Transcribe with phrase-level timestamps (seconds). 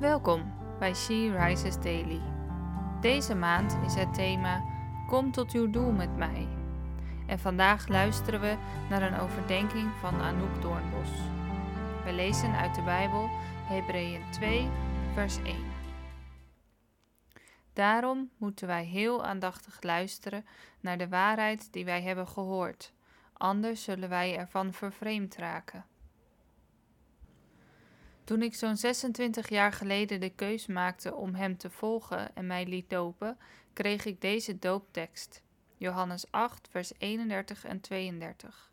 [0.00, 2.20] Welkom bij She Rises Daily.
[3.00, 4.64] Deze maand is het thema
[5.08, 6.48] Kom tot uw doel met mij.
[7.26, 8.56] En vandaag luisteren we
[8.88, 11.08] naar een overdenking van Anouk Doornbos.
[12.04, 13.28] We lezen uit de Bijbel
[13.68, 14.68] Hebreeën 2,
[15.12, 15.56] vers 1.
[17.72, 20.46] Daarom moeten wij heel aandachtig luisteren
[20.80, 22.92] naar de waarheid die wij hebben gehoord,
[23.32, 25.84] anders zullen wij ervan vervreemd raken.
[28.26, 32.66] Toen ik zo'n 26 jaar geleden de keus maakte om hem te volgen en mij
[32.66, 33.38] liet dopen,
[33.72, 35.42] kreeg ik deze dooptekst.
[35.76, 38.72] Johannes 8, vers 31 en 32.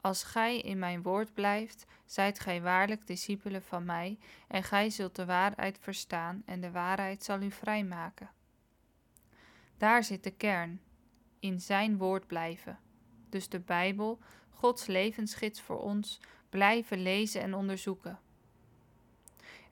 [0.00, 4.18] Als gij in mijn woord blijft, zijt gij waarlijk discipelen van mij,
[4.48, 8.30] en gij zult de waarheid verstaan, en de waarheid zal u vrijmaken.
[9.78, 10.80] Daar zit de kern,
[11.38, 12.78] in zijn woord blijven.
[13.28, 14.18] Dus de Bijbel,
[14.50, 18.18] Gods levensgids voor ons, blijven lezen en onderzoeken.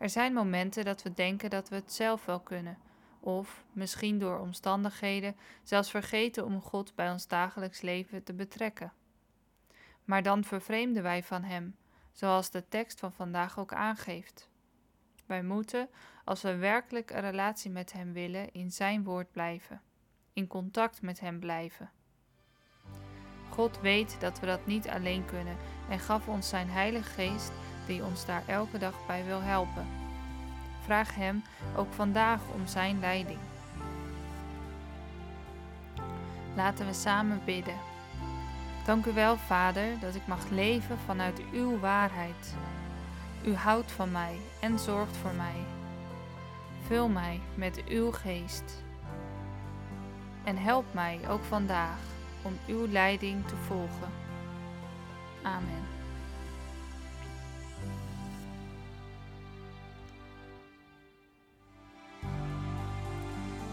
[0.03, 2.79] Er zijn momenten dat we denken dat we het zelf wel kunnen,
[3.21, 8.93] of misschien door omstandigheden zelfs vergeten om God bij ons dagelijks leven te betrekken.
[10.05, 11.77] Maar dan vervreemden wij van Hem,
[12.13, 14.49] zoals de tekst van vandaag ook aangeeft.
[15.27, 15.89] Wij moeten,
[16.25, 19.81] als we werkelijk een relatie met Hem willen, in Zijn woord blijven,
[20.33, 21.91] in contact met Hem blijven.
[23.51, 25.57] God weet dat we dat niet alleen kunnen
[25.89, 27.53] en gaf ons Zijn Heilige Geest
[27.87, 30.02] die ons daar elke dag bij wil helpen.
[30.85, 31.45] Vraag Hem
[31.77, 33.39] ook vandaag om Zijn leiding.
[36.55, 37.77] Laten we samen bidden.
[38.85, 42.55] Dank u wel, Vader, dat ik mag leven vanuit uw waarheid.
[43.45, 45.65] U houdt van mij en zorgt voor mij.
[46.87, 48.83] Vul mij met uw geest.
[50.45, 51.99] En help mij ook vandaag
[52.43, 54.13] om uw leiding te volgen.
[55.43, 56.02] Amen.